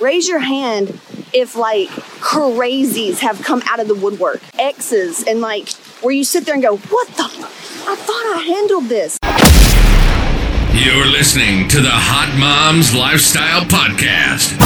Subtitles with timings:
[0.00, 0.98] Raise your hand
[1.34, 1.88] if like
[2.20, 5.68] crazies have come out of the woodwork, exes, and like
[6.00, 7.24] where you sit there and go, What the?
[7.24, 9.18] I thought I handled this.
[10.72, 14.56] You're listening to the Hot Moms Lifestyle Podcast.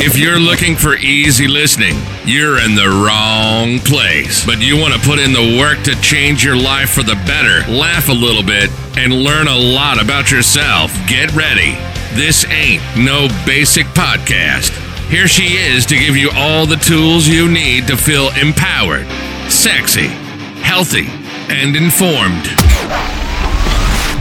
[0.00, 1.94] If you're looking for easy listening,
[2.24, 4.44] you're in the wrong place.
[4.44, 7.70] But you want to put in the work to change your life for the better,
[7.70, 10.90] laugh a little bit, and learn a lot about yourself.
[11.06, 11.76] Get ready.
[12.14, 14.70] This ain't no basic podcast.
[15.08, 19.06] Here she is to give you all the tools you need to feel empowered,
[19.48, 20.08] sexy,
[20.58, 21.06] healthy,
[21.48, 22.46] and informed.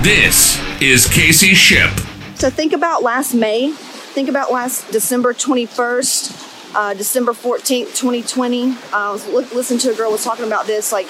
[0.05, 1.89] This is Casey Ship.
[2.35, 3.71] So think about last May.
[3.71, 8.69] Think about last December 21st, uh, December 14th, 2020.
[8.71, 11.07] Uh, I was li- listening to a girl was talking about this, like,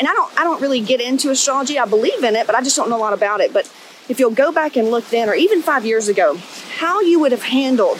[0.00, 1.78] and I don't, I don't really get into astrology.
[1.78, 3.52] I believe in it, but I just don't know a lot about it.
[3.52, 3.72] But
[4.08, 6.38] if you'll go back and look then, or even five years ago,
[6.78, 7.98] how you would have handled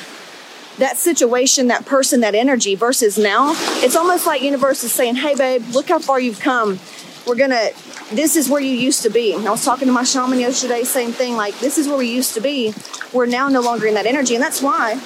[0.79, 5.35] that situation, that person, that energy versus now, it's almost like universe is saying, "Hey,
[5.35, 6.79] babe, look how far you've come.
[7.27, 7.71] We're gonna.
[8.13, 11.13] This is where you used to be." I was talking to my shaman yesterday, same
[11.13, 11.37] thing.
[11.37, 12.75] Like, this is where we used to be.
[13.13, 15.01] We're now no longer in that energy, and that's why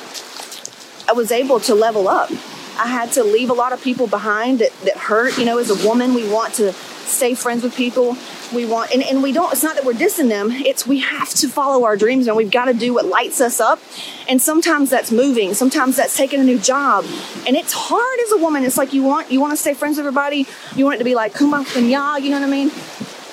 [1.08, 2.30] I was able to level up.
[2.78, 5.38] I had to leave a lot of people behind that, that hurt.
[5.38, 6.74] You know, as a woman, we want to
[7.12, 8.16] stay friends with people.
[8.54, 11.30] We want, and, and we don't, it's not that we're dissing them, it's we have
[11.30, 13.80] to follow our dreams and we've got to do what lights us up.
[14.28, 17.04] And sometimes that's moving, sometimes that's taking a new job.
[17.46, 18.64] And it's hard as a woman.
[18.64, 20.46] It's like you want, you want to stay friends with everybody.
[20.74, 22.70] You want it to be like kumbaya, you know what I mean?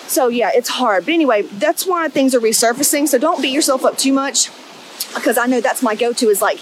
[0.08, 1.05] So yeah, it's hard.
[1.05, 3.08] But anyway, that's why things are resurfacing.
[3.08, 4.49] So don't beat yourself up too much
[5.14, 6.59] because I know that's my go-to is like,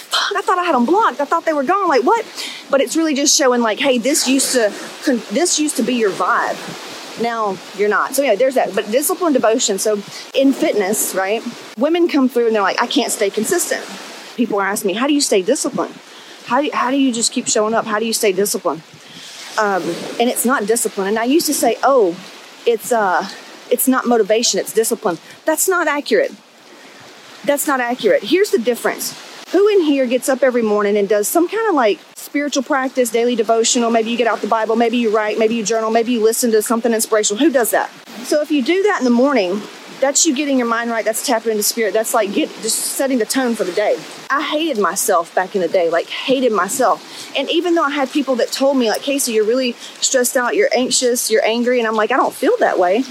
[0.00, 1.20] fuck, I thought I had them blocked.
[1.20, 1.88] I thought they were gone.
[1.88, 2.24] Like what?
[2.70, 4.72] But it's really just showing like, hey, this used to,
[5.32, 6.56] this used to be your vibe.
[7.22, 8.14] Now you're not.
[8.14, 8.74] So yeah, there's that.
[8.74, 9.78] But discipline, devotion.
[9.78, 10.02] So
[10.34, 11.42] in fitness, right?
[11.76, 13.84] Women come through and they're like, I can't stay consistent.
[14.36, 15.94] People ask me, how do you stay disciplined?
[16.46, 17.84] How do, how do you just keep showing up?
[17.84, 18.82] How do you stay disciplined?
[19.58, 19.82] Um,
[20.18, 21.08] and it's not discipline.
[21.08, 22.16] And I used to say, oh,
[22.66, 23.28] it's uh,
[23.70, 25.18] it's not motivation, it's discipline.
[25.44, 26.32] That's not accurate.
[27.44, 28.24] That's not accurate.
[28.24, 29.14] Here's the difference.
[29.52, 33.10] Who in here gets up every morning and does some kind of like spiritual practice,
[33.10, 33.90] daily devotional?
[33.90, 36.52] Maybe you get out the Bible, maybe you write, maybe you journal, maybe you listen
[36.52, 37.42] to something inspirational.
[37.42, 37.90] Who does that?
[38.22, 39.60] So if you do that in the morning,
[40.00, 41.04] that's you getting your mind right.
[41.04, 41.92] That's tapping into spirit.
[41.92, 43.98] That's like get just setting the tone for the day.
[44.30, 47.36] I hated myself back in the day, like hated myself.
[47.36, 50.54] And even though I had people that told me, like, Casey, you're really stressed out,
[50.54, 53.02] you're anxious, you're angry, and I'm like, I don't feel that way.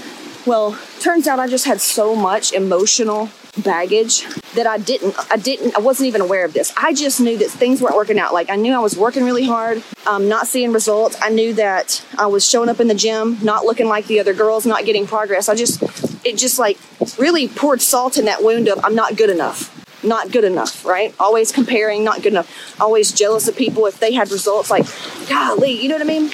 [0.46, 4.24] Well, turns out I just had so much emotional baggage
[4.54, 6.72] that I didn't, I didn't, I wasn't even aware of this.
[6.76, 8.32] I just knew that things weren't working out.
[8.32, 11.16] Like I knew I was working really hard, um, not seeing results.
[11.20, 14.34] I knew that I was showing up in the gym, not looking like the other
[14.34, 15.48] girls, not getting progress.
[15.48, 15.82] I just,
[16.24, 16.78] it just like
[17.18, 19.76] really poured salt in that wound of I'm not good enough.
[20.02, 21.14] Not good enough, right?
[21.20, 22.80] Always comparing, not good enough.
[22.80, 24.70] Always jealous of people if they had results.
[24.70, 24.86] Like,
[25.28, 26.30] golly, you know what I mean?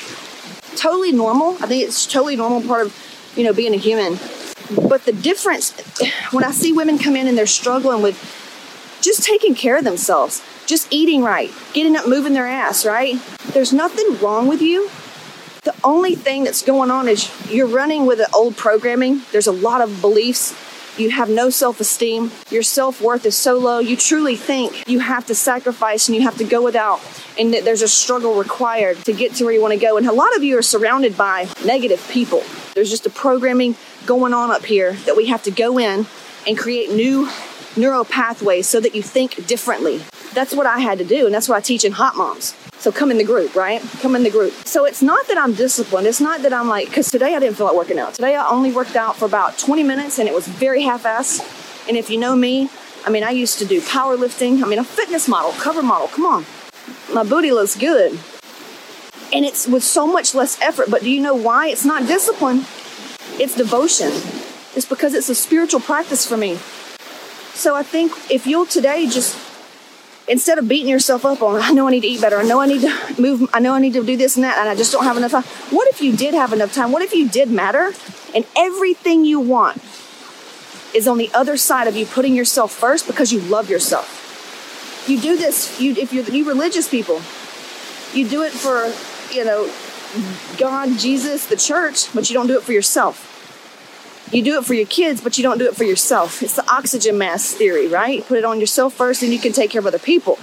[0.76, 1.54] Totally normal.
[1.54, 4.18] I think it's totally normal part of, you know, being a human.
[4.88, 5.72] But the difference
[6.32, 8.16] when I see women come in and they're struggling with
[9.00, 13.16] just taking care of themselves, just eating right, getting up, moving their ass, right?
[13.52, 14.90] There's nothing wrong with you.
[15.62, 19.22] The only thing that's going on is you're running with an old programming.
[19.32, 20.54] There's a lot of beliefs.
[20.98, 22.30] You have no self esteem.
[22.50, 23.80] Your self worth is so low.
[23.80, 27.00] You truly think you have to sacrifice and you have to go without,
[27.38, 29.98] and that there's a struggle required to get to where you want to go.
[29.98, 32.42] And a lot of you are surrounded by negative people.
[32.74, 36.06] There's just a programming going on up here that we have to go in
[36.46, 37.28] and create new
[37.76, 40.02] neural pathways so that you think differently.
[40.32, 42.54] That's what I had to do, and that's what I teach in Hot Moms.
[42.78, 43.82] So come in the group, right?
[44.00, 44.52] Come in the group.
[44.64, 46.06] So it's not that I'm disciplined.
[46.06, 48.14] It's not that I'm like, because today I didn't feel like working out.
[48.14, 51.40] Today I only worked out for about 20 minutes and it was very half assed.
[51.88, 52.68] And if you know me,
[53.04, 54.62] I mean, I used to do powerlifting.
[54.62, 56.44] I mean, a fitness model, cover model, come on.
[57.12, 58.18] My booty looks good.
[59.32, 60.90] And it's with so much less effort.
[60.90, 61.68] But do you know why?
[61.68, 62.66] It's not discipline,
[63.38, 64.12] it's devotion.
[64.74, 66.56] It's because it's a spiritual practice for me.
[67.54, 69.36] So I think if you'll today just
[70.28, 72.60] instead of beating yourself up on I know I need to eat better, I know
[72.60, 74.74] I need to move, I know I need to do this and that, and I
[74.74, 75.44] just don't have enough time.
[75.70, 76.92] What if you did have enough time?
[76.92, 77.92] What if you did matter
[78.34, 79.82] and everything you want
[80.94, 85.04] is on the other side of you putting yourself first because you love yourself?
[85.08, 87.22] You do this, you if you're you religious people,
[88.12, 88.92] you do it for,
[89.34, 89.70] you know,
[90.58, 93.35] God, Jesus, the church, but you don't do it for yourself.
[94.32, 96.42] You do it for your kids, but you don't do it for yourself.
[96.42, 98.26] It's the oxygen mask theory, right?
[98.26, 100.36] Put it on yourself first, and you can take care of other people.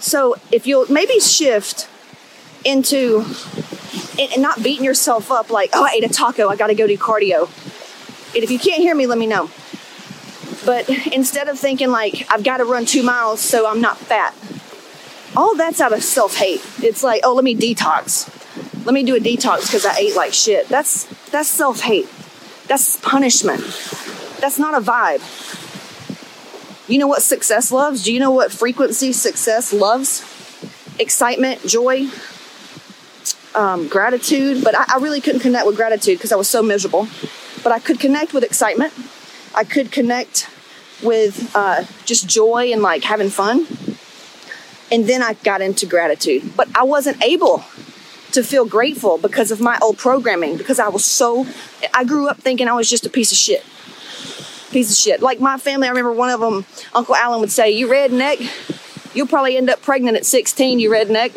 [0.00, 1.88] So if you'll maybe shift
[2.64, 3.24] into
[4.18, 6.86] and not beating yourself up like, oh, I ate a taco, I got to go
[6.86, 7.48] do cardio.
[8.34, 9.50] And if you can't hear me, let me know.
[10.64, 14.34] But instead of thinking like I've got to run two miles so I'm not fat,
[15.36, 16.62] all that's out of self hate.
[16.82, 18.36] It's like, oh, let me detox.
[18.84, 20.68] Let me do a detox because I ate like shit.
[20.68, 22.08] That's that's self hate.
[22.66, 23.60] That's punishment.
[24.40, 25.20] That's not a vibe.
[26.88, 28.04] You know what success loves?
[28.04, 30.24] Do you know what frequency success loves?
[30.98, 32.08] Excitement, joy,
[33.54, 34.64] um, gratitude.
[34.64, 37.06] But I, I really couldn't connect with gratitude because I was so miserable.
[37.62, 38.92] But I could connect with excitement.
[39.54, 40.48] I could connect
[41.02, 43.66] with uh, just joy and like having fun.
[44.92, 46.56] And then I got into gratitude.
[46.56, 47.64] But I wasn't able
[48.32, 51.46] to feel grateful because of my old programming, because I was so,
[51.92, 53.64] I grew up thinking I was just a piece of shit.
[54.70, 55.20] Piece of shit.
[55.20, 58.38] Like my family, I remember one of them, Uncle Alan would say, You redneck,
[59.14, 61.32] you'll probably end up pregnant at 16, you redneck.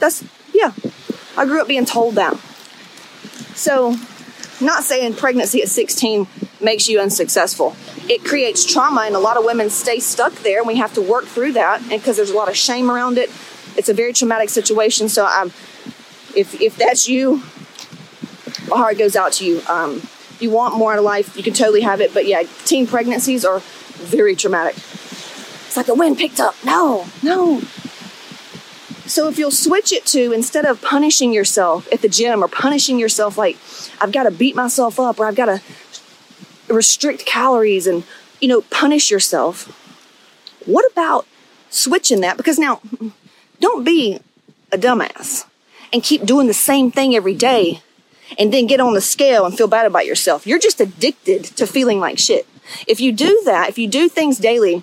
[0.00, 0.72] That's, yeah,
[1.36, 2.36] I grew up being told that.
[3.54, 3.96] So,
[4.60, 6.26] not saying pregnancy at 16
[6.60, 7.76] makes you unsuccessful.
[8.08, 11.02] It creates trauma, and a lot of women stay stuck there, and we have to
[11.02, 11.80] work through that.
[11.82, 13.30] And because there's a lot of shame around it,
[13.76, 15.08] it's a very traumatic situation.
[15.08, 15.52] So, I'm,
[16.36, 17.42] if if that's you,
[18.68, 19.62] my heart goes out to you.
[19.68, 22.12] Um, if you want more out of life, you can totally have it.
[22.12, 23.60] But yeah, teen pregnancies are
[23.94, 24.76] very traumatic.
[24.76, 26.54] It's like the wind picked up.
[26.64, 27.60] No, no.
[29.06, 32.98] So if you'll switch it to instead of punishing yourself at the gym or punishing
[32.98, 33.56] yourself like
[34.00, 35.62] I've got to beat myself up or I've got to
[36.68, 38.04] restrict calories and
[38.40, 39.72] you know punish yourself.
[40.66, 41.26] What about
[41.70, 42.36] switching that?
[42.36, 42.80] Because now
[43.60, 44.18] don't be
[44.72, 45.45] a dumbass
[45.92, 47.82] and keep doing the same thing every day
[48.38, 50.46] and then get on the scale and feel bad about yourself.
[50.46, 52.46] You're just addicted to feeling like shit.
[52.86, 54.82] If you do that, if you do things daily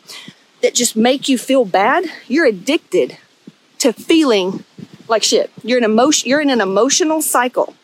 [0.62, 3.18] that just make you feel bad, you're addicted
[3.80, 4.64] to feeling
[5.08, 5.52] like shit.
[5.64, 7.76] You're an emotion you're in an emotional cycle.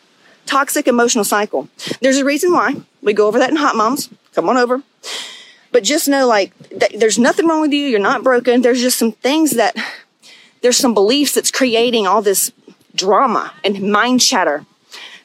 [0.46, 1.68] Toxic emotional cycle.
[2.00, 2.76] There's a reason why.
[3.02, 4.08] We go over that in Hot Moms.
[4.34, 4.82] Come on over.
[5.72, 6.52] But just know like
[6.90, 7.86] there's nothing wrong with you.
[7.86, 8.62] You're not broken.
[8.62, 9.76] There's just some things that
[10.62, 12.50] there's some beliefs that's creating all this
[12.94, 14.66] drama and mind chatter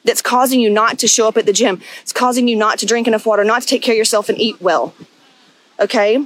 [0.04, 1.82] that's causing you not to show up at the gym.
[2.02, 4.40] It's causing you not to drink enough water, not to take care of yourself and
[4.40, 4.94] eat well.
[5.80, 6.24] Okay?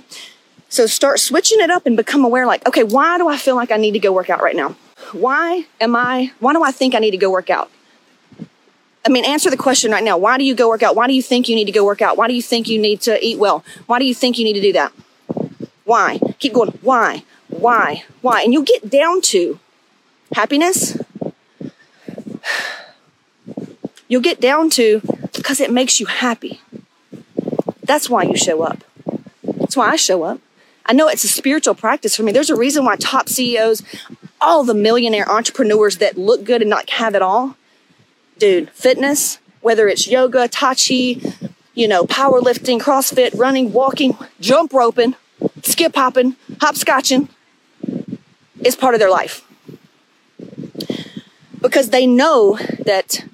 [0.69, 3.73] So start switching it up and become aware like, okay, why do I feel like
[3.73, 4.77] I need to go work out right now?
[5.13, 7.71] Why am I, why do I think I need to go work out?
[9.05, 10.19] I mean, answer the question right now.
[10.19, 10.95] Why do you go work out?
[10.95, 12.17] Why do you think you need to go work out?
[12.17, 13.65] Why do you think you need to eat well?
[13.87, 14.93] Why do you think you need to do that?
[15.85, 16.21] Why?
[16.39, 16.79] Keep going.
[16.83, 17.25] Why?
[17.49, 18.05] Why?
[18.21, 18.43] Why?
[18.43, 19.59] And you'll get down to
[20.33, 21.00] happiness.
[24.11, 25.01] You'll get down to
[25.33, 26.61] because it makes you happy.
[27.85, 28.83] That's why you show up.
[29.45, 30.41] That's why I show up.
[30.85, 32.33] I know it's a spiritual practice for me.
[32.33, 33.85] There's a reason why top CEOs,
[34.41, 37.55] all the millionaire entrepreneurs that look good and not have it all,
[38.37, 41.21] dude, fitness, whether it's yoga, tai chi,
[41.75, 45.15] you know, powerlifting, CrossFit, running, walking, jump roping,
[45.63, 47.29] skip hopping, hopscotching,
[48.65, 49.47] is part of their life.
[51.61, 53.25] Because they know that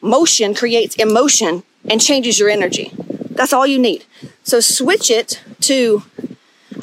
[0.00, 2.92] motion creates emotion and changes your energy.
[3.30, 4.04] That's all you need.
[4.42, 6.02] So switch it to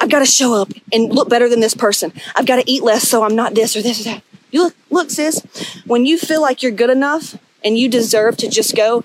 [0.00, 2.12] I've got to show up and look better than this person.
[2.36, 4.22] I've got to eat less so I'm not this or this or that.
[4.50, 5.42] You look, look, sis,
[5.86, 9.04] when you feel like you're good enough and you deserve to just go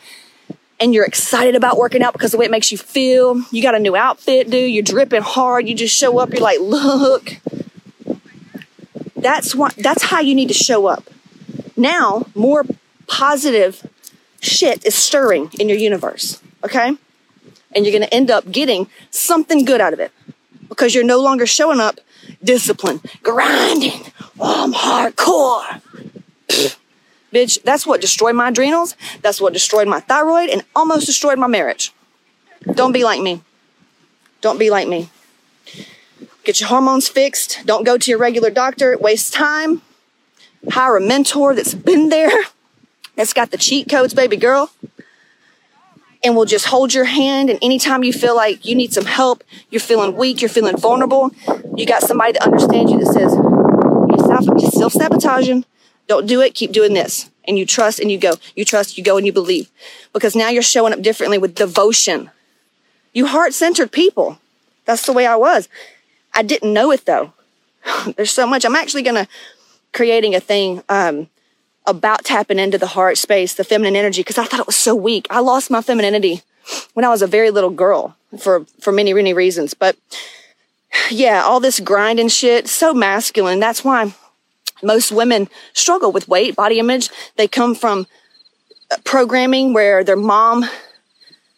[0.79, 3.75] and you're excited about working out because the way it makes you feel, you got
[3.75, 7.37] a new outfit, dude, you're dripping hard, you just show up, you're like, look.
[9.15, 11.09] That's what that's how you need to show up.
[11.77, 12.65] Now, more
[13.07, 13.87] positive
[14.43, 16.97] shit is stirring in your universe, okay?
[17.75, 20.11] And you're going to end up getting something good out of it
[20.69, 21.99] because you're no longer showing up
[22.43, 24.11] disciplined, grinding.
[24.39, 25.81] Oh, I'm hardcore.
[27.33, 28.95] Bitch, that's what destroyed my adrenals.
[29.21, 31.91] That's what destroyed my thyroid and almost destroyed my marriage.
[32.73, 33.41] Don't be like me.
[34.41, 35.09] Don't be like me.
[36.43, 37.61] Get your hormones fixed.
[37.65, 38.91] Don't go to your regular doctor.
[38.91, 39.81] It wastes time.
[40.69, 42.31] Hire a mentor that's been there,
[43.15, 44.71] that's got the cheat codes, baby girl
[46.23, 47.49] and will just hold your hand.
[47.49, 51.31] And anytime you feel like you need some help, you're feeling weak, you're feeling vulnerable,
[51.75, 53.33] you got somebody to understand you that says,
[54.61, 55.65] you're self sabotaging.
[56.07, 56.53] Don't do it.
[56.53, 57.29] Keep doing this.
[57.45, 58.33] And you trust and you go.
[58.55, 59.69] You trust, you go and you believe.
[60.11, 62.29] Because now you're showing up differently with devotion.
[63.13, 64.39] You heart centered people.
[64.85, 65.69] That's the way I was.
[66.33, 67.33] I didn't know it though.
[68.15, 68.65] There's so much.
[68.65, 69.27] I'm actually going to
[69.93, 71.29] creating a thing um,
[71.85, 74.95] about tapping into the heart space, the feminine energy, because I thought it was so
[74.95, 75.27] weak.
[75.29, 76.41] I lost my femininity
[76.93, 79.73] when I was a very little girl for, for many, many reasons.
[79.73, 79.97] But
[81.09, 83.59] yeah, all this grind and shit, so masculine.
[83.59, 84.13] That's why
[84.81, 87.09] most women struggle with weight, body image.
[87.35, 88.07] They come from
[88.91, 90.65] uh, programming where their mom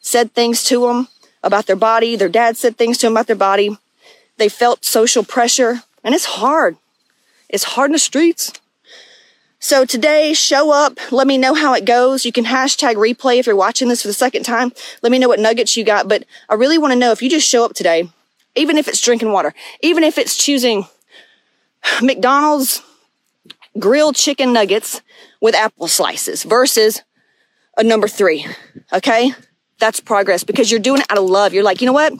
[0.01, 1.07] said things to them
[1.43, 2.15] about their body.
[2.15, 3.77] Their dad said things to them about their body.
[4.37, 6.77] They felt social pressure, and it's hard.
[7.49, 8.51] It's hard in the streets.
[9.65, 11.11] So today, show up.
[11.11, 12.23] Let me know how it goes.
[12.23, 14.71] You can hashtag replay if you're watching this for the second time.
[15.01, 16.07] Let me know what nuggets you got.
[16.07, 18.07] But I really want to know if you just show up today,
[18.55, 20.85] even if it's drinking water, even if it's choosing
[21.99, 22.83] McDonald's
[23.79, 25.01] grilled chicken nuggets
[25.41, 27.01] with apple slices versus
[27.75, 28.45] a number three.
[28.93, 29.31] Okay.
[29.79, 31.55] That's progress because you're doing it out of love.
[31.55, 32.13] You're like, you know what?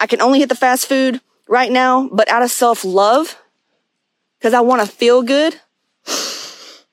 [0.00, 3.40] I can only hit the fast food right now, but out of self love,
[4.40, 5.60] because I want to feel good.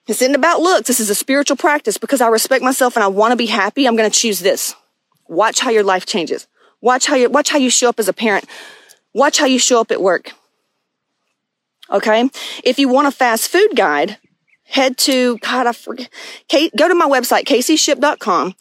[0.08, 0.88] This isn't about looks.
[0.88, 3.88] This is a spiritual practice because I respect myself and I want to be happy.
[3.88, 4.76] I'm going to choose this.
[5.28, 6.48] Watch how your life changes.
[6.82, 8.46] Watch how you, watch how you show up as a parent.
[9.14, 10.32] Watch how you show up at work.
[11.90, 12.30] Okay.
[12.64, 14.18] If you want a fast food guide,
[14.66, 16.10] head to, God, I forget,
[16.78, 18.56] go to my website, caseyship.com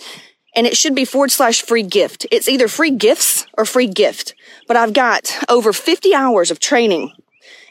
[0.54, 2.26] and it should be forward slash free gift.
[2.30, 4.34] It's either free gifts or free gift,
[4.68, 7.12] but I've got over 50 hours of training,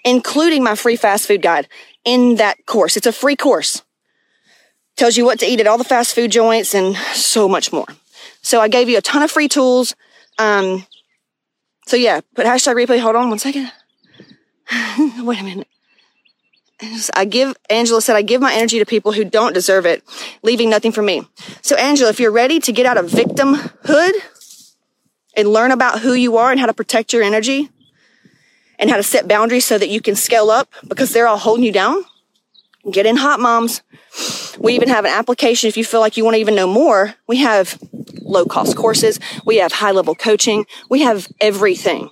[0.04, 1.68] including my free fast food guide
[2.06, 2.98] in that course.
[2.98, 3.84] It's a free course.
[4.96, 7.88] Tells you what to eat at all the fast food joints and so much more.
[8.42, 9.96] So I gave you a ton of free tools.
[10.38, 10.86] Um,
[11.88, 13.00] so yeah, put hashtag replay.
[13.00, 13.72] Hold on one second.
[15.20, 15.68] Wait a minute.
[17.16, 20.04] I give, Angela said, I give my energy to people who don't deserve it,
[20.42, 21.24] leaving nothing for me.
[21.62, 24.12] So, Angela, if you're ready to get out of victimhood
[25.36, 27.70] and learn about who you are and how to protect your energy
[28.80, 31.66] and how to set boundaries so that you can scale up because they're all holding
[31.66, 32.04] you down,
[32.92, 33.82] get in Hot Moms.
[34.60, 37.16] We even have an application if you feel like you want to even know more.
[37.28, 37.80] We have
[38.22, 39.20] low cost courses.
[39.46, 40.66] We have high level coaching.
[40.90, 42.10] We have everything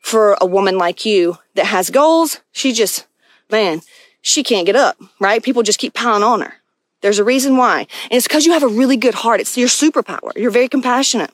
[0.00, 2.40] for a woman like you that has goals.
[2.52, 3.06] She just,
[3.50, 3.82] man,
[4.22, 5.42] she can't get up, right?
[5.42, 6.54] People just keep piling on her.
[7.00, 7.80] There's a reason why.
[7.80, 9.40] And it's because you have a really good heart.
[9.40, 10.36] It's your superpower.
[10.36, 11.30] You're very compassionate.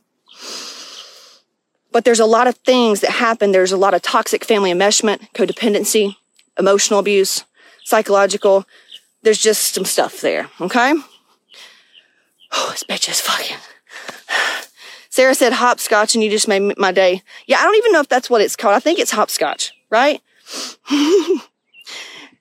[1.93, 3.53] But there's a lot of things that happen.
[3.53, 6.17] There's a lot of toxic family enmeshment, codependency,
[6.59, 7.45] emotional abuse,
[7.85, 8.67] psychological.
[9.23, 10.51] There's just some stuff there.
[10.61, 10.95] Okay.
[12.53, 13.57] Oh, this bitch is fucking.
[15.11, 17.23] Sarah said hopscotch and you just made my day.
[17.47, 18.75] Yeah, I don't even know if that's what it's called.
[18.75, 20.21] I think it's hopscotch, right?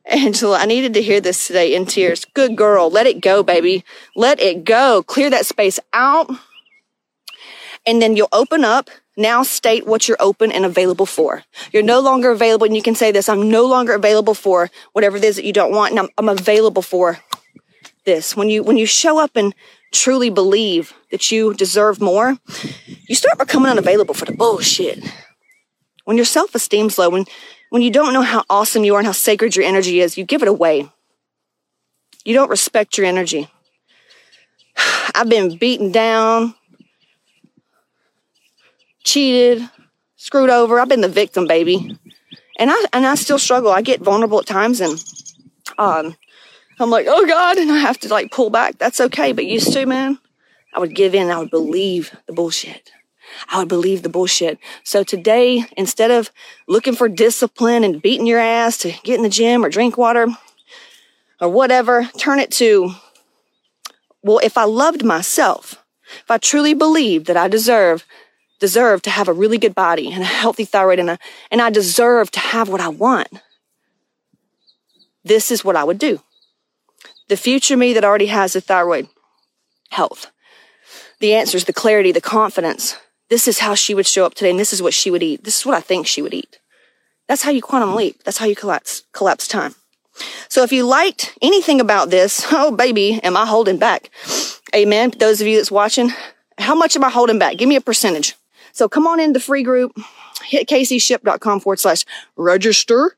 [0.06, 2.26] Angela, I needed to hear this today in tears.
[2.26, 2.90] Good girl.
[2.90, 3.84] Let it go, baby.
[4.16, 5.04] Let it go.
[5.04, 6.30] Clear that space out.
[7.88, 8.90] And then you'll open up.
[9.18, 11.44] Now state what you're open and available for.
[11.72, 12.66] You're no longer available.
[12.66, 13.30] And you can say this.
[13.30, 15.92] I'm no longer available for whatever it is that you don't want.
[15.92, 17.20] And I'm, I'm available for
[18.06, 18.36] this.
[18.36, 19.56] When you, when you show up and
[19.92, 22.38] truly believe that you deserve more,
[23.08, 25.04] you start becoming unavailable for the bullshit.
[26.04, 27.26] When your self-esteem's low, when
[27.76, 30.24] when you don't know how awesome you are and how sacred your energy is, you
[30.24, 30.90] give it away.
[32.24, 33.50] You don't respect your energy.
[35.16, 36.56] I've been beaten down,
[39.06, 39.70] cheated,
[40.18, 40.80] screwed over.
[40.80, 41.98] I've been the victim, baby.
[42.60, 43.72] And I and I still struggle.
[43.72, 45.02] I get vulnerable at times and
[45.78, 46.18] um
[46.78, 48.78] I'm like, oh God, and I have to like pull back.
[48.78, 49.32] That's okay.
[49.32, 50.20] But used to, man,
[50.74, 51.30] I would give in.
[51.30, 52.92] I would believe the bullshit.
[53.50, 54.60] I would believe the bullshit.
[54.84, 56.32] So today, instead of
[56.68, 60.28] looking for discipline and beating your ass to get in the gym or drink water
[61.40, 62.92] or whatever, turn it to,
[64.22, 65.84] well, if I loved myself,
[66.20, 68.06] if I truly believed that I deserve,
[68.60, 71.20] deserve to have a really good body and a healthy thyroid and, a,
[71.52, 73.30] and I deserve to have what I want,
[75.24, 76.22] this is what I would do.
[77.28, 79.08] The future me that already has the thyroid
[79.90, 80.32] health,
[81.20, 82.96] the answers, the clarity, the confidence,
[83.30, 85.44] this is how she would show up today and this is what she would eat.
[85.44, 86.60] This is what I think she would eat.
[87.28, 88.24] That's how you quantum leap.
[88.24, 89.74] That's how you collapse, collapse time.
[90.48, 94.12] So if you liked anything about this, oh baby, am I holding back?
[94.76, 95.12] Amen.
[95.18, 96.12] Those of you that's watching,
[96.58, 97.58] how much am I holding back?
[97.58, 98.36] Give me a percentage.
[98.76, 99.98] So come on in the free group,
[100.44, 102.06] hit caseyship.com forward slash
[102.36, 103.16] register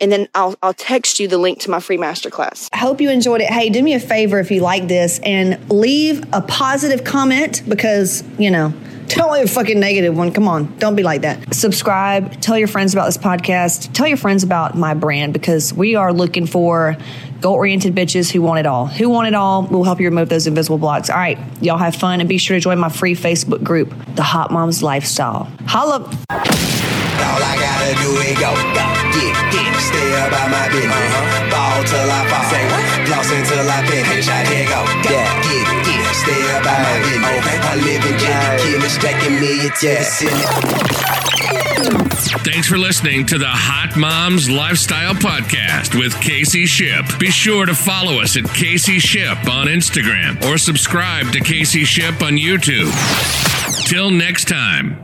[0.00, 2.68] and then I'll, I'll text you the link to my free masterclass.
[2.72, 3.48] I hope you enjoyed it.
[3.48, 8.24] Hey, do me a favor if you like this and leave a positive comment because,
[8.38, 8.72] you know,
[9.08, 10.32] don't leave a fucking negative one.
[10.32, 10.76] Come on.
[10.78, 11.54] Don't be like that.
[11.54, 12.40] Subscribe.
[12.40, 13.92] Tell your friends about this podcast.
[13.92, 16.96] Tell your friends about my brand because we are looking for
[17.44, 18.86] goal oriented bitches who want it all.
[18.86, 19.64] Who want it all?
[19.64, 21.10] We'll help you remove those invisible blocks.
[21.10, 21.38] All right.
[21.60, 24.82] Y'all have fun and be sure to join my free Facebook group, The Hot Moms
[24.82, 25.44] Lifestyle.
[25.66, 26.00] Holla.
[26.00, 30.88] All I gotta do is go, go, get, get, stay about my business.
[30.88, 31.52] Uh-huh.
[31.52, 32.84] Ball till I fall, say what?
[33.08, 34.26] Floss until I finish.
[34.26, 35.42] I here go, go, yeah.
[35.44, 35.83] get, get,
[36.24, 37.38] stay about my business.
[37.38, 37.58] Okay.
[37.60, 39.98] I live in Jenny, killing, stacking million to yeah.
[39.98, 40.48] the ceiling.
[42.44, 47.04] Thanks for listening to the Hot Moms Lifestyle Podcast with Casey Ship.
[47.18, 52.14] Be sure to follow us at Casey Ship on Instagram or subscribe to Casey Ship
[52.22, 52.90] on YouTube.
[53.88, 55.03] Till next time.